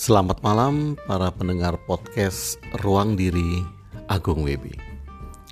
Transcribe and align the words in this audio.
Selamat 0.00 0.40
malam 0.40 0.96
para 1.04 1.28
pendengar 1.28 1.76
podcast 1.84 2.56
Ruang 2.80 3.20
Diri 3.20 3.60
Agung 4.08 4.48
WB. 4.48 4.72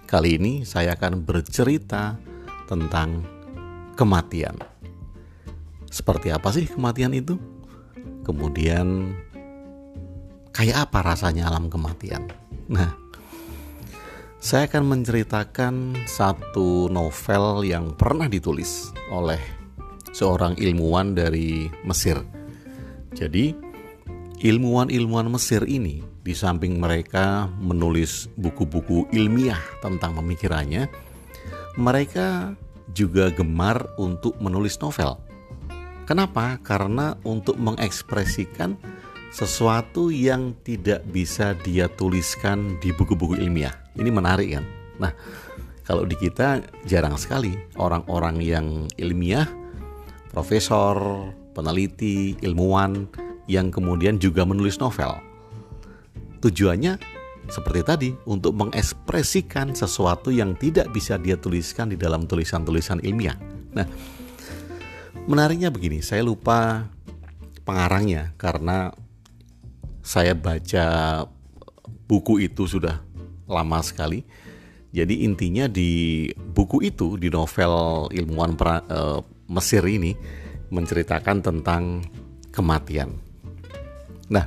Kali 0.09 0.41
ini 0.41 0.65
saya 0.65 0.97
akan 0.97 1.21
bercerita 1.21 2.17
tentang 2.65 3.29
kematian. 3.93 4.57
Seperti 5.93 6.33
apa 6.33 6.49
sih 6.49 6.65
kematian 6.65 7.13
itu? 7.13 7.37
Kemudian 8.25 9.13
kayak 10.57 10.89
apa 10.89 11.13
rasanya 11.13 11.53
alam 11.53 11.69
kematian? 11.69 12.25
Nah, 12.73 12.97
saya 14.41 14.65
akan 14.65 14.97
menceritakan 14.97 16.09
satu 16.09 16.89
novel 16.89 17.69
yang 17.69 17.93
pernah 17.93 18.33
ditulis 18.33 18.97
oleh 19.13 19.45
seorang 20.17 20.57
ilmuwan 20.57 21.13
dari 21.13 21.69
Mesir. 21.85 22.17
Jadi, 23.13 23.68
ilmuwan-ilmuwan 24.39 25.27
Mesir 25.35 25.67
ini 25.67 26.03
di 26.23 26.31
samping 26.31 26.79
mereka 26.79 27.51
menulis 27.59 28.31
buku-buku 28.39 29.11
ilmiah 29.11 29.59
tentang 29.83 30.15
pemikirannya, 30.15 30.87
mereka 31.75 32.55
juga 32.95 33.31
gemar 33.35 33.83
untuk 33.99 34.39
menulis 34.39 34.79
novel. 34.79 35.19
Kenapa? 36.07 36.57
Karena 36.65 37.19
untuk 37.27 37.61
mengekspresikan 37.61 38.79
sesuatu 39.29 40.09
yang 40.09 40.57
tidak 40.65 41.05
bisa 41.13 41.53
dia 41.61 41.85
tuliskan 41.91 42.81
di 42.81 42.95
buku-buku 42.97 43.37
ilmiah. 43.37 43.77
Ini 43.99 44.09
menarik 44.09 44.57
kan? 44.57 44.65
Nah, 45.03 45.13
kalau 45.85 46.09
di 46.09 46.17
kita 46.17 46.65
jarang 46.89 47.21
sekali 47.21 47.53
orang-orang 47.77 48.41
yang 48.41 48.67
ilmiah, 48.97 49.45
profesor, 50.33 51.29
peneliti, 51.53 52.41
ilmuwan 52.41 53.28
yang 53.49 53.73
kemudian 53.73 54.21
juga 54.21 54.45
menulis 54.45 54.77
novel. 54.79 55.19
Tujuannya 56.39 57.01
seperti 57.49 57.81
tadi 57.83 58.11
untuk 58.29 58.55
mengekspresikan 58.55 59.73
sesuatu 59.73 60.29
yang 60.29 60.55
tidak 60.61 60.93
bisa 60.93 61.17
dia 61.17 61.35
tuliskan 61.41 61.89
di 61.89 61.97
dalam 61.97 62.29
tulisan-tulisan 62.29 63.01
ilmiah. 63.01 63.41
Nah, 63.73 63.89
menariknya 65.25 65.73
begini, 65.73 66.05
saya 66.05 66.21
lupa 66.23 66.87
pengarangnya 67.65 68.37
karena 68.37 68.93
saya 70.05 70.37
baca 70.37 70.87
buku 72.09 72.45
itu 72.45 72.69
sudah 72.69 73.01
lama 73.49 73.81
sekali. 73.81 74.25
Jadi 74.89 75.25
intinya 75.25 75.69
di 75.69 76.29
buku 76.33 76.81
itu 76.85 77.21
di 77.21 77.29
novel 77.29 78.09
ilmuwan 78.13 78.57
pra, 78.57 78.81
uh, 78.89 79.21
Mesir 79.49 79.81
ini 79.89 80.13
menceritakan 80.69 81.41
tentang 81.41 82.05
kematian. 82.53 83.28
Nah, 84.29 84.45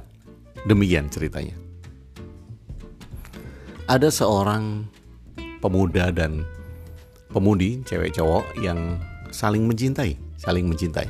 demikian 0.65 1.09
ceritanya. 1.09 1.57
Ada 3.89 4.07
seorang 4.07 4.87
pemuda 5.59 6.13
dan 6.13 6.47
pemudi, 7.33 7.81
cewek 7.83 8.15
cowok 8.15 8.45
yang 8.61 8.97
saling 9.33 9.67
mencintai, 9.67 10.15
saling 10.39 10.69
mencintai. 10.69 11.09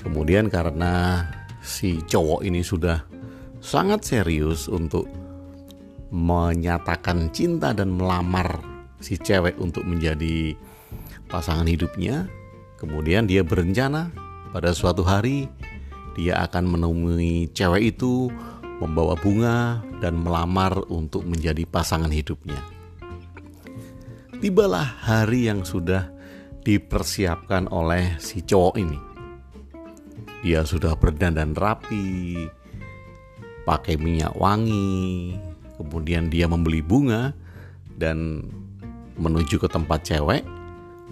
Kemudian 0.00 0.48
karena 0.48 1.24
si 1.60 2.00
cowok 2.04 2.44
ini 2.44 2.64
sudah 2.64 3.04
sangat 3.60 4.04
serius 4.04 4.66
untuk 4.66 5.04
menyatakan 6.10 7.30
cinta 7.30 7.70
dan 7.70 7.94
melamar 7.94 8.58
si 8.98 9.16
cewek 9.20 9.56
untuk 9.60 9.86
menjadi 9.86 10.56
pasangan 11.30 11.68
hidupnya. 11.68 12.26
Kemudian 12.80 13.28
dia 13.28 13.44
berencana 13.44 14.08
pada 14.50 14.72
suatu 14.72 15.04
hari 15.04 15.46
dia 16.18 16.42
akan 16.42 16.76
menemui 16.76 17.50
cewek 17.54 17.96
itu, 17.96 18.30
membawa 18.80 19.14
bunga 19.14 19.84
dan 20.00 20.18
melamar 20.18 20.72
untuk 20.88 21.28
menjadi 21.28 21.62
pasangan 21.68 22.10
hidupnya. 22.10 22.58
Tibalah 24.40 25.04
hari 25.04 25.52
yang 25.52 25.62
sudah 25.68 26.08
dipersiapkan 26.64 27.68
oleh 27.68 28.16
si 28.16 28.40
cowok 28.40 28.74
ini. 28.80 28.98
Dia 30.40 30.64
sudah 30.64 30.96
berdandan 30.96 31.52
rapi, 31.52 32.48
pakai 33.68 34.00
minyak 34.00 34.32
wangi, 34.40 35.36
kemudian 35.76 36.32
dia 36.32 36.48
membeli 36.48 36.80
bunga 36.80 37.36
dan 38.00 38.48
menuju 39.20 39.60
ke 39.60 39.68
tempat 39.68 40.08
cewek 40.08 40.40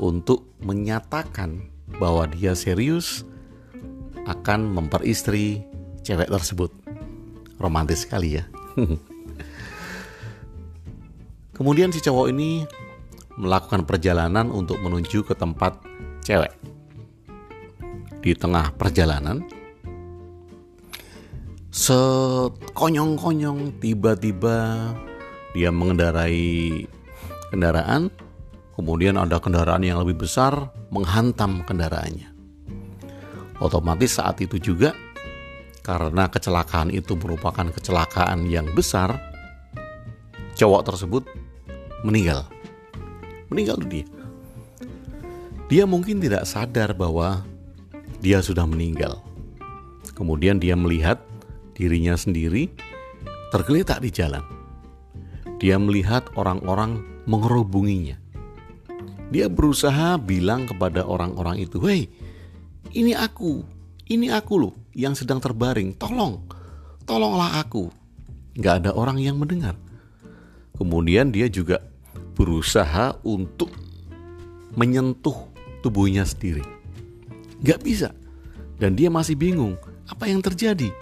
untuk 0.00 0.48
menyatakan 0.64 1.68
bahwa 2.00 2.24
dia 2.32 2.56
serius 2.56 3.28
akan 4.28 4.76
memperistri 4.76 5.64
cewek 6.04 6.28
tersebut. 6.28 6.68
Romantis 7.58 8.04
sekali 8.04 8.36
ya. 8.38 8.44
Kemudian 11.58 11.90
si 11.90 11.98
cowok 11.98 12.30
ini 12.30 12.62
melakukan 13.34 13.82
perjalanan 13.82 14.54
untuk 14.54 14.78
menuju 14.78 15.26
ke 15.26 15.34
tempat 15.34 15.82
cewek. 16.22 16.54
Di 18.22 18.34
tengah 18.34 18.70
perjalanan, 18.78 19.42
sekonyong-konyong 21.70 23.78
tiba-tiba 23.82 24.90
dia 25.54 25.70
mengendarai 25.72 26.86
kendaraan, 27.50 28.10
kemudian 28.74 29.16
ada 29.16 29.40
kendaraan 29.42 29.82
yang 29.86 29.98
lebih 30.02 30.16
besar 30.26 30.70
menghantam 30.94 31.62
kendaraannya. 31.64 32.27
Otomatis 33.58 34.14
saat 34.18 34.38
itu 34.38 34.58
juga 34.62 34.94
karena 35.82 36.28
kecelakaan 36.28 36.92
itu 36.92 37.16
merupakan 37.16 37.64
kecelakaan 37.72 38.44
yang 38.46 38.68
besar, 38.76 39.18
cowok 40.54 40.94
tersebut 40.94 41.24
meninggal. 42.04 42.44
Meninggal 43.48 43.80
dia. 43.88 44.04
Dia 45.72 45.84
mungkin 45.88 46.20
tidak 46.20 46.44
sadar 46.44 46.92
bahwa 46.92 47.42
dia 48.20 48.44
sudah 48.44 48.68
meninggal. 48.68 49.24
Kemudian 50.12 50.60
dia 50.60 50.76
melihat 50.76 51.20
dirinya 51.72 52.18
sendiri 52.20 52.68
tergeletak 53.48 54.04
di 54.04 54.10
jalan. 54.12 54.44
Dia 55.56 55.80
melihat 55.80 56.28
orang-orang 56.36 57.00
mengerubunginya. 57.24 58.20
Dia 59.32 59.48
berusaha 59.48 60.16
bilang 60.20 60.68
kepada 60.68 61.04
orang-orang 61.04 61.64
itu, 61.64 61.80
"Hei, 61.84 62.08
ini 62.94 63.12
aku, 63.12 63.62
ini 64.08 64.32
aku 64.32 64.54
loh 64.56 64.74
yang 64.94 65.12
sedang 65.14 65.38
terbaring. 65.42 65.96
Tolong, 65.96 66.42
tolonglah 67.04 67.60
aku." 67.60 67.90
Gak 68.58 68.84
ada 68.84 68.90
orang 68.94 69.22
yang 69.22 69.38
mendengar. 69.38 69.78
Kemudian 70.74 71.30
dia 71.30 71.46
juga 71.46 71.78
berusaha 72.38 73.18
untuk 73.26 73.70
menyentuh 74.74 75.34
tubuhnya 75.82 76.26
sendiri. 76.26 76.62
Gak 77.62 77.82
bisa. 77.82 78.14
Dan 78.78 78.94
dia 78.94 79.10
masih 79.10 79.34
bingung, 79.34 79.74
apa 80.06 80.30
yang 80.30 80.38
terjadi? 80.38 80.94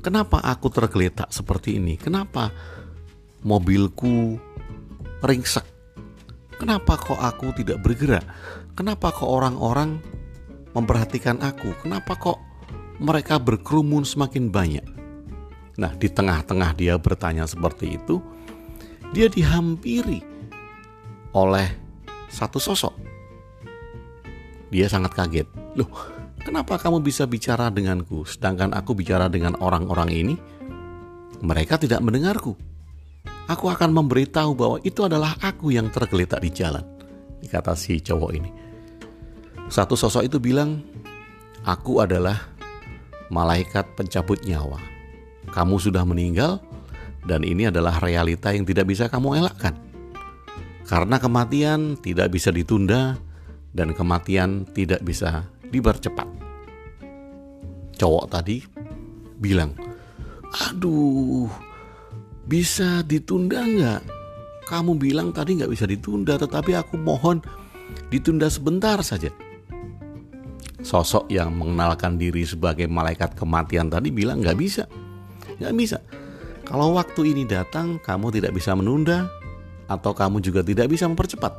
Kenapa 0.00 0.40
aku 0.40 0.72
tergeletak 0.72 1.28
seperti 1.28 1.76
ini? 1.76 2.00
Kenapa 2.00 2.48
mobilku 3.44 4.40
ringsek? 5.20 5.68
Kenapa 6.56 6.96
kok 6.96 7.20
aku 7.20 7.52
tidak 7.56 7.84
bergerak? 7.84 8.24
Kenapa 8.72 9.12
kok 9.12 9.28
orang-orang 9.28 10.00
memperhatikan 10.76 11.40
aku? 11.42 11.74
Kenapa 11.82 12.16
kok 12.16 12.38
mereka 13.00 13.40
berkerumun 13.40 14.06
semakin 14.06 14.52
banyak? 14.52 14.86
Nah, 15.80 15.92
di 15.96 16.08
tengah-tengah 16.12 16.76
dia 16.76 17.00
bertanya 17.00 17.48
seperti 17.48 17.96
itu, 17.96 18.20
dia 19.16 19.26
dihampiri 19.30 20.20
oleh 21.32 21.68
satu 22.28 22.60
sosok. 22.60 22.94
Dia 24.70 24.86
sangat 24.86 25.16
kaget. 25.16 25.48
Loh, 25.74 25.90
Kenapa 26.40 26.80
kamu 26.80 27.04
bisa 27.04 27.28
bicara 27.28 27.68
denganku, 27.68 28.24
sedangkan 28.24 28.72
aku 28.72 28.96
bicara 28.96 29.28
dengan 29.28 29.60
orang-orang 29.60 30.08
ini? 30.08 30.34
Mereka 31.44 31.76
tidak 31.76 32.00
mendengarku. 32.00 32.56
Aku 33.44 33.68
akan 33.68 33.92
memberitahu 33.92 34.56
bahwa 34.56 34.76
itu 34.80 35.04
adalah 35.04 35.36
aku 35.44 35.68
yang 35.68 35.92
tergeletak 35.92 36.40
di 36.40 36.48
jalan, 36.48 36.80
kata 37.44 37.76
si 37.76 38.00
cowok 38.00 38.30
ini. 38.32 38.50
Satu 39.70 39.94
sosok 39.94 40.26
itu 40.26 40.42
bilang, 40.42 40.82
"Aku 41.62 42.02
adalah 42.02 42.50
malaikat 43.30 43.94
pencabut 43.94 44.42
nyawa. 44.42 44.82
Kamu 45.54 45.78
sudah 45.78 46.02
meninggal, 46.02 46.58
dan 47.24 47.46
ini 47.46 47.70
adalah 47.70 48.02
realita 48.02 48.50
yang 48.50 48.66
tidak 48.66 48.90
bisa 48.90 49.06
kamu 49.06 49.40
elakkan. 49.40 49.78
Karena 50.84 51.22
kematian 51.22 51.94
tidak 52.02 52.34
bisa 52.34 52.50
ditunda, 52.50 53.14
dan 53.70 53.94
kematian 53.94 54.66
tidak 54.74 55.00
bisa 55.06 55.46
dipercepat. 55.70 56.26
Cowok 57.94 58.26
tadi 58.26 58.66
bilang, 59.38 59.70
aduh, 60.66 61.46
bisa 62.42 63.06
ditunda 63.06 63.62
nggak? 63.62 64.02
Kamu 64.66 64.98
bilang 64.98 65.30
tadi 65.30 65.62
nggak 65.62 65.70
bisa 65.70 65.86
ditunda, 65.86 66.34
tetapi 66.34 66.74
aku 66.74 66.98
mohon 66.98 67.38
ditunda 68.10 68.50
sebentar 68.50 68.98
saja. 69.06 69.30
Sosok 70.80 71.28
yang 71.28 71.52
mengenalkan 71.52 72.16
diri 72.16 72.44
sebagai 72.48 72.88
malaikat 72.88 73.36
kematian 73.36 73.92
tadi 73.92 74.08
bilang 74.08 74.40
nggak 74.40 74.58
bisa. 74.58 74.84
Gak 75.60 75.76
bisa. 75.76 76.00
Kalau 76.64 76.96
waktu 76.96 77.36
ini 77.36 77.44
datang, 77.44 78.00
kamu 78.00 78.32
tidak 78.32 78.56
bisa 78.56 78.72
menunda, 78.72 79.28
atau 79.90 80.16
kamu 80.16 80.40
juga 80.40 80.64
tidak 80.64 80.88
bisa 80.88 81.04
mempercepat. 81.04 81.52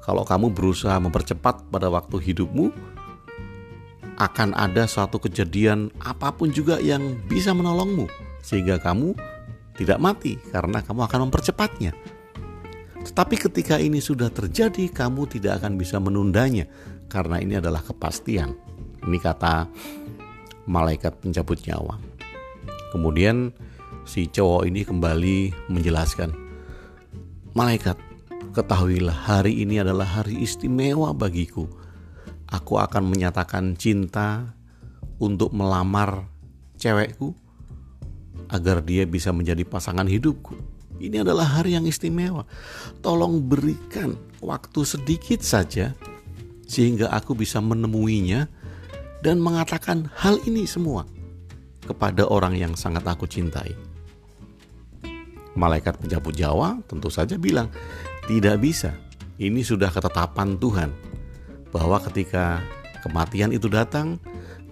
Kalau 0.00 0.24
kamu 0.24 0.54
berusaha 0.54 0.96
mempercepat 0.96 1.68
pada 1.68 1.92
waktu 1.92 2.16
hidupmu, 2.32 2.72
akan 4.16 4.54
ada 4.54 4.86
suatu 4.86 5.18
kejadian 5.18 5.90
apa 6.00 6.30
pun 6.30 6.54
juga 6.54 6.78
yang 6.78 7.18
bisa 7.26 7.52
menolongmu, 7.52 8.06
sehingga 8.40 8.78
kamu 8.78 9.12
tidak 9.76 9.98
mati 9.98 10.38
karena 10.54 10.80
kamu 10.80 11.02
akan 11.04 11.20
mempercepatnya. 11.28 11.92
Tetapi 13.02 13.34
ketika 13.34 13.82
ini 13.82 13.98
sudah 13.98 14.30
terjadi, 14.30 14.86
kamu 14.86 15.26
tidak 15.26 15.58
akan 15.58 15.74
bisa 15.74 15.98
menundanya 15.98 16.70
karena 17.12 17.36
ini 17.36 17.60
adalah 17.60 17.84
kepastian. 17.84 18.56
Ini 19.04 19.18
kata 19.20 19.68
malaikat 20.64 21.20
pencabut 21.20 21.60
nyawa. 21.68 22.00
Kemudian 22.88 23.52
si 24.08 24.32
cowok 24.32 24.64
ini 24.64 24.88
kembali 24.88 25.68
menjelaskan, 25.68 26.32
"Malaikat, 27.52 28.00
ketahuilah 28.56 29.28
hari 29.28 29.60
ini 29.60 29.84
adalah 29.84 30.08
hari 30.08 30.40
istimewa 30.40 31.12
bagiku. 31.12 31.68
Aku 32.48 32.80
akan 32.80 33.12
menyatakan 33.12 33.76
cinta 33.76 34.56
untuk 35.20 35.52
melamar 35.52 36.24
cewekku 36.80 37.36
agar 38.48 38.80
dia 38.80 39.04
bisa 39.04 39.36
menjadi 39.36 39.68
pasangan 39.68 40.08
hidupku." 40.08 40.56
Ini 41.02 41.26
adalah 41.26 41.58
hari 41.58 41.74
yang 41.74 41.84
istimewa. 41.84 42.46
Tolong 43.02 43.42
berikan 43.42 44.14
waktu 44.38 44.86
sedikit 44.86 45.42
saja 45.42 45.98
sehingga 46.72 47.12
aku 47.12 47.36
bisa 47.36 47.60
menemuinya 47.60 48.48
dan 49.20 49.36
mengatakan 49.44 50.08
hal 50.16 50.40
ini 50.48 50.64
semua 50.64 51.04
kepada 51.84 52.24
orang 52.24 52.56
yang 52.56 52.72
sangat 52.72 53.04
aku 53.04 53.28
cintai. 53.28 53.76
Malaikat 55.52 56.00
pencabut 56.00 56.32
Jawa 56.32 56.80
tentu 56.88 57.12
saja 57.12 57.36
bilang, 57.36 57.68
"Tidak 58.24 58.56
bisa. 58.56 58.96
Ini 59.36 59.60
sudah 59.60 59.92
ketetapan 59.92 60.56
Tuhan 60.56 60.88
bahwa 61.68 62.00
ketika 62.08 62.64
kematian 63.04 63.52
itu 63.52 63.68
datang, 63.68 64.16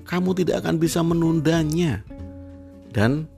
kamu 0.09 0.33
tidak 0.41 0.65
akan 0.65 0.81
bisa 0.81 1.05
menundanya." 1.05 2.01
Dan 2.91 3.29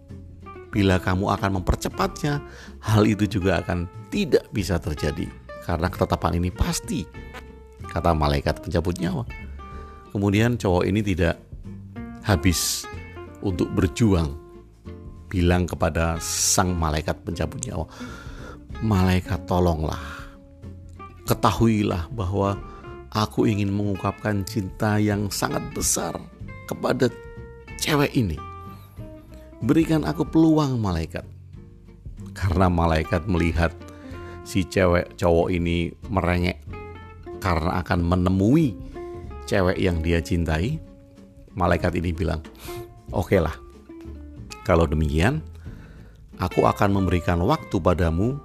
Bila 0.73 0.97
kamu 0.97 1.29
akan 1.37 1.61
mempercepatnya, 1.61 2.41
hal 2.81 3.05
itu 3.05 3.29
juga 3.29 3.61
akan 3.61 3.85
tidak 4.09 4.49
bisa 4.57 4.81
terjadi 4.81 5.29
karena 5.69 5.93
ketetapan 5.93 6.41
ini 6.41 6.49
pasti, 6.49 7.05
kata 7.93 8.17
malaikat 8.17 8.65
pencabut 8.65 8.97
nyawa. 8.97 9.29
Kemudian 10.09 10.57
cowok 10.57 10.89
ini 10.89 11.05
tidak 11.05 11.37
habis 12.25 12.89
untuk 13.45 13.69
berjuang, 13.77 14.33
bilang 15.29 15.69
kepada 15.69 16.17
sang 16.25 16.73
malaikat 16.73 17.21
pencabut 17.21 17.61
nyawa, 17.69 17.85
"Malaikat, 18.81 19.45
tolonglah, 19.45 20.01
ketahuilah 21.29 22.09
bahwa 22.17 22.57
aku 23.13 23.45
ingin 23.45 23.69
mengungkapkan 23.69 24.49
cinta 24.49 24.97
yang 24.97 25.29
sangat 25.29 25.61
besar 25.77 26.17
kepada 26.65 27.13
cewek 27.77 28.17
ini." 28.17 28.41
berikan 29.63 30.03
aku 30.03 30.27
peluang 30.27 30.77
malaikat. 30.83 31.23
Karena 32.35 32.67
malaikat 32.67 33.31
melihat 33.31 33.71
si 34.43 34.67
cewek 34.67 35.15
cowok 35.15 35.55
ini 35.55 35.95
merengek 36.11 36.59
karena 37.43 37.83
akan 37.83 38.07
menemui 38.07 38.79
cewek 39.51 39.75
yang 39.83 39.99
dia 39.99 40.23
cintai, 40.23 40.79
malaikat 41.59 41.99
ini 41.99 42.15
bilang, 42.15 42.39
"Oke 43.11 43.35
okay 43.35 43.41
lah, 43.43 43.59
kalau 44.63 44.87
demikian, 44.87 45.43
aku 46.39 46.63
akan 46.63 47.03
memberikan 47.03 47.43
waktu 47.43 47.77
padamu 47.83 48.39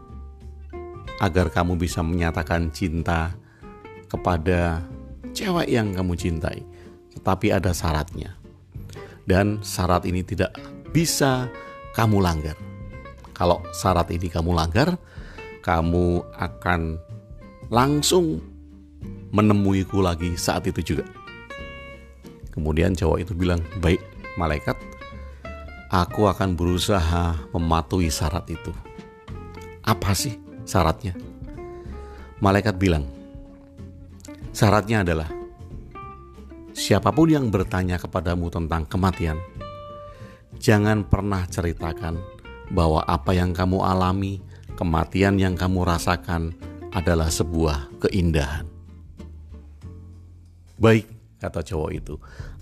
agar 1.21 1.53
kamu 1.53 1.77
bisa 1.77 2.01
menyatakan 2.01 2.73
cinta 2.73 3.37
kepada 4.09 4.81
cewek 5.37 5.69
yang 5.69 5.93
kamu 5.93 6.17
cintai, 6.17 6.65
tetapi 7.13 7.53
ada 7.53 7.69
syaratnya." 7.77 8.33
Dan 9.27 9.59
syarat 9.59 10.07
ini 10.07 10.23
tidak 10.23 10.55
bisa 10.95 11.51
kamu 11.91 12.23
langgar. 12.23 12.55
Kalau 13.35 13.59
syarat 13.75 14.07
ini 14.09 14.31
kamu 14.31 14.55
langgar, 14.55 14.95
kamu 15.61 16.23
akan 16.31 16.95
langsung 17.67 18.39
menemuiku 19.31 19.99
lagi 19.99 20.35
saat 20.39 20.67
itu 20.67 20.95
juga. 20.95 21.05
Kemudian 22.51 22.97
cowok 22.97 23.17
itu 23.21 23.33
bilang, 23.37 23.61
"Baik, 23.83 24.01
malaikat, 24.39 24.77
aku 25.93 26.25
akan 26.25 26.57
berusaha 26.57 27.37
mematuhi 27.53 28.09
syarat 28.09 28.49
itu." 28.49 28.73
Apa 29.85 30.11
sih 30.17 30.35
syaratnya? 30.65 31.13
Malaikat 32.41 32.75
bilang, 32.81 33.05
"Syaratnya 34.51 35.05
adalah 35.05 35.29
siapa 36.77 37.09
pun 37.09 37.29
yang 37.29 37.49
bertanya 37.49 37.97
kepadamu 37.97 38.49
tentang 38.53 38.85
kematian, 38.89 39.37
jangan 40.57 41.05
pernah 41.05 41.45
ceritakan 41.45 42.17
bahwa 42.69 43.05
apa 43.05 43.31
yang 43.33 43.53
kamu 43.55 43.81
alami, 43.81 44.41
kematian 44.77 45.39
yang 45.41 45.55
kamu 45.57 45.87
rasakan 45.87 46.53
adalah 46.93 47.29
sebuah 47.29 48.01
keindahan. 48.01 48.76
Baik, 50.77 51.09
kata 51.41 51.61
cowok 51.65 51.91
itu, 51.93 52.15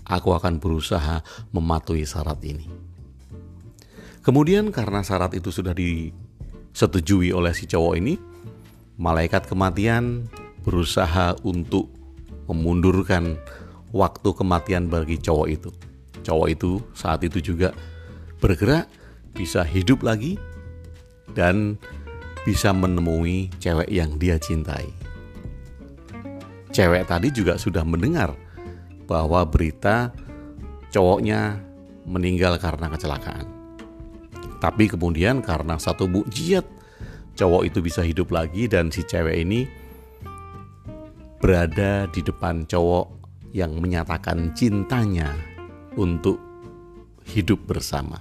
aku 0.04 0.32
akan 0.32 0.60
berusaha 0.60 1.20
mematuhi 1.52 2.08
syarat 2.08 2.40
ini. 2.44 2.68
Kemudian 4.24 4.74
karena 4.74 5.06
syarat 5.06 5.36
itu 5.38 5.54
sudah 5.54 5.76
disetujui 5.76 7.30
oleh 7.30 7.52
si 7.54 7.68
cowok 7.70 7.94
ini, 7.96 8.18
malaikat 8.98 9.46
kematian 9.46 10.26
berusaha 10.66 11.38
untuk 11.46 11.92
memundurkan 12.50 13.38
waktu 13.94 14.28
kematian 14.34 14.90
bagi 14.90 15.20
cowok 15.20 15.48
itu 15.48 15.70
cowok 16.26 16.48
itu 16.50 16.82
saat 16.90 17.22
itu 17.22 17.38
juga 17.38 17.70
bergerak, 18.42 18.90
bisa 19.30 19.62
hidup 19.62 20.02
lagi, 20.02 20.34
dan 21.38 21.78
bisa 22.42 22.74
menemui 22.74 23.54
cewek 23.62 23.86
yang 23.86 24.18
dia 24.18 24.34
cintai. 24.42 24.90
Cewek 26.76 27.08
tadi 27.08 27.32
juga 27.32 27.56
sudah 27.56 27.88
mendengar 27.88 28.36
bahwa 29.08 29.48
berita 29.48 30.12
cowoknya 30.92 31.56
meninggal 32.04 32.60
karena 32.60 32.92
kecelakaan. 32.92 33.48
Tapi 34.60 34.84
kemudian 34.92 35.40
karena 35.40 35.80
satu 35.80 36.04
mukjizat 36.04 36.68
cowok 37.32 37.62
itu 37.64 37.78
bisa 37.80 38.04
hidup 38.04 38.28
lagi 38.28 38.68
dan 38.68 38.92
si 38.92 39.00
cewek 39.08 39.40
ini 39.40 39.64
berada 41.40 42.08
di 42.12 42.20
depan 42.20 42.68
cowok 42.68 43.06
yang 43.56 43.72
menyatakan 43.80 44.52
cintanya 44.52 45.32
untuk 45.96 46.36
hidup 47.24 47.64
bersama. 47.64 48.20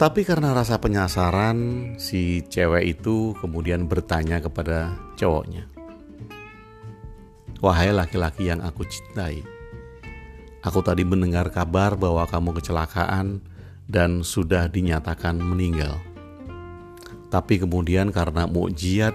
Tapi 0.00 0.24
karena 0.24 0.56
rasa 0.56 0.80
penyasaran, 0.80 1.58
si 2.00 2.40
cewek 2.48 2.96
itu 2.96 3.36
kemudian 3.36 3.84
bertanya 3.84 4.40
kepada 4.40 4.96
cowoknya, 5.20 5.68
"Wahai 7.60 7.92
laki-laki 7.92 8.48
yang 8.48 8.64
aku 8.64 8.88
cintai, 8.88 9.44
aku 10.64 10.80
tadi 10.80 11.04
mendengar 11.04 11.52
kabar 11.52 11.92
bahwa 11.96 12.24
kamu 12.24 12.56
kecelakaan 12.56 13.44
dan 13.84 14.24
sudah 14.24 14.68
dinyatakan 14.68 15.36
meninggal. 15.36 16.00
Tapi 17.30 17.62
kemudian 17.62 18.10
karena 18.10 18.48
mukjizat, 18.48 19.14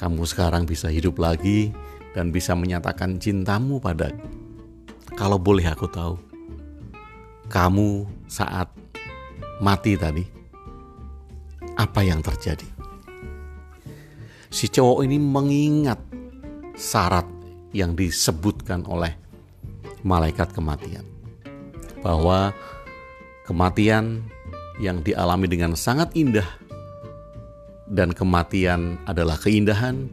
kamu 0.00 0.22
sekarang 0.26 0.64
bisa 0.66 0.90
hidup 0.90 1.20
lagi 1.22 1.70
dan 2.16 2.34
bisa 2.34 2.56
menyatakan 2.56 3.20
cintamu 3.22 3.78
padaku. 3.78 4.26
Kalau 5.18 5.38
boleh 5.38 5.66
aku 5.66 5.86
tahu, 5.90 6.14
kamu 7.50 8.06
saat 8.30 8.70
mati 9.58 9.98
tadi, 9.98 10.22
apa 11.74 12.00
yang 12.06 12.22
terjadi? 12.22 12.66
Si 14.50 14.70
cowok 14.70 15.04
ini 15.04 15.18
mengingat 15.18 16.00
syarat 16.78 17.37
yang 17.72 17.92
disebutkan 17.94 18.84
oleh 18.88 19.12
malaikat 20.06 20.52
kematian, 20.54 21.04
bahwa 22.00 22.54
kematian 23.44 24.24
yang 24.78 25.02
dialami 25.02 25.50
dengan 25.50 25.74
sangat 25.74 26.14
indah 26.14 26.46
dan 27.90 28.14
kematian 28.14 29.00
adalah 29.08 29.34
keindahan 29.40 30.06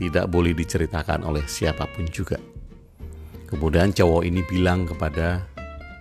tidak 0.00 0.26
boleh 0.26 0.56
diceritakan 0.56 1.22
oleh 1.22 1.44
siapa 1.46 1.86
pun 1.86 2.08
juga. 2.10 2.40
Kemudian 3.46 3.92
cowok 3.92 4.24
ini 4.24 4.40
bilang 4.48 4.88
kepada 4.88 5.44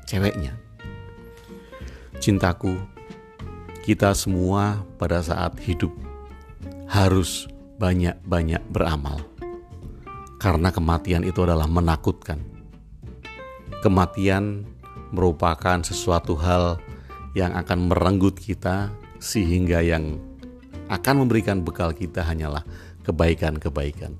ceweknya, 0.07 0.55
"Cintaku, 2.17 2.79
kita 3.83 4.15
semua 4.15 4.81
pada 4.95 5.19
saat 5.19 5.59
hidup 5.61 5.91
harus 6.87 7.45
banyak-banyak 7.81 8.61
beramal, 8.71 9.25
karena 10.41 10.73
kematian 10.73 11.21
itu 11.21 11.45
adalah 11.45 11.69
menakutkan. 11.69 12.41
Kematian 13.85 14.65
merupakan 15.13 15.85
sesuatu 15.85 16.33
hal 16.33 16.81
yang 17.37 17.53
akan 17.53 17.93
merenggut 17.93 18.41
kita 18.41 18.89
sehingga 19.21 19.85
yang 19.85 20.17
akan 20.89 21.23
memberikan 21.23 21.61
bekal 21.61 21.93
kita 21.93 22.25
hanyalah 22.25 22.65
kebaikan-kebaikan. 23.05 24.17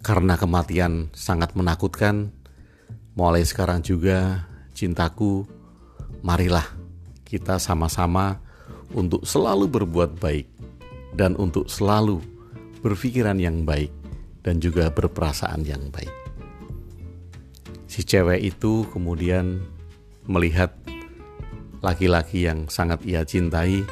Karena 0.00 0.40
kematian 0.40 1.12
sangat 1.12 1.52
menakutkan, 1.52 2.32
mulai 3.12 3.44
sekarang 3.44 3.84
juga 3.84 4.48
cintaku, 4.72 5.44
marilah 6.24 6.64
kita 7.28 7.60
sama-sama 7.60 8.40
untuk 8.96 9.28
selalu 9.28 9.68
berbuat 9.68 10.16
baik 10.16 10.48
dan 11.12 11.36
untuk 11.36 11.68
selalu 11.68 12.24
berpikiran 12.80 13.36
yang 13.36 13.68
baik 13.68 13.99
dan 14.40 14.58
juga 14.60 14.88
berperasaan 14.88 15.64
yang 15.64 15.92
baik. 15.92 16.12
Si 17.90 18.06
cewek 18.06 18.40
itu 18.40 18.86
kemudian 18.94 19.60
melihat 20.30 20.72
laki-laki 21.82 22.46
yang 22.46 22.68
sangat 22.70 23.02
ia 23.02 23.24
cintai 23.26 23.82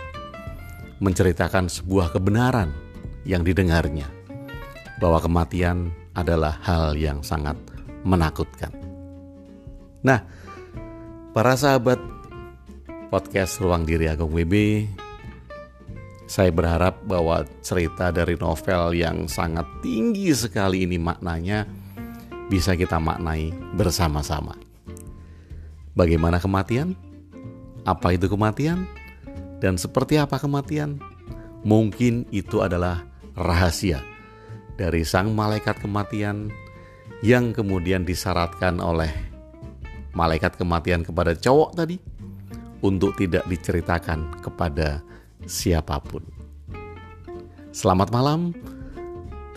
menceritakan 1.02 1.67
sebuah 1.67 2.14
kebenaran 2.14 2.71
yang 3.26 3.43
didengarnya 3.43 4.07
bahwa 4.99 5.19
kematian 5.23 5.95
adalah 6.14 6.59
hal 6.62 6.99
yang 6.99 7.23
sangat 7.23 7.55
menakutkan. 8.02 8.75
Nah, 10.02 10.23
para 11.35 11.55
sahabat 11.55 11.99
podcast 13.11 13.59
Ruang 13.62 13.87
Diri 13.87 14.11
Agung 14.11 14.35
WB, 14.35 14.87
saya 16.28 16.52
berharap 16.52 17.00
bahwa 17.08 17.40
cerita 17.64 18.12
dari 18.12 18.37
novel 18.37 18.92
yang 18.92 19.25
sangat 19.25 19.64
tinggi 19.80 20.28
sekali 20.37 20.85
ini 20.85 21.00
maknanya 21.00 21.64
bisa 22.52 22.76
kita 22.76 23.00
maknai 23.00 23.49
bersama-sama. 23.73 24.52
Bagaimana 25.97 26.37
kematian? 26.37 26.92
Apa 27.88 28.12
itu 28.12 28.28
kematian? 28.28 28.85
Dan 29.58 29.80
seperti 29.80 30.20
apa 30.20 30.37
kematian? 30.37 31.00
Mungkin 31.64 32.28
itu 32.28 32.61
adalah 32.61 33.08
rahasia 33.32 34.04
dari 34.76 35.02
sang 35.08 35.32
malaikat 35.32 35.80
kematian 35.80 36.52
yang 37.25 37.50
kemudian 37.56 38.04
disyaratkan 38.04 38.78
oleh 38.78 39.11
malaikat 40.12 40.54
kematian 40.61 41.02
kepada 41.02 41.35
cowok 41.35 41.75
tadi 41.75 41.97
untuk 42.85 43.16
tidak 43.18 43.42
diceritakan 43.50 44.38
kepada 44.38 45.02
siapa 45.49 45.99
pun. 46.05 46.23
Selamat 47.73 48.12
malam. 48.12 48.52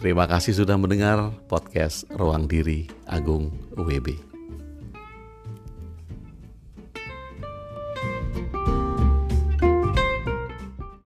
Terima 0.02 0.26
kasih 0.26 0.58
sudah 0.58 0.80
mendengar 0.80 1.30
podcast 1.46 2.10
Ruang 2.18 2.50
Diri 2.50 2.90
Agung 3.06 3.54
UWB. 3.78 4.31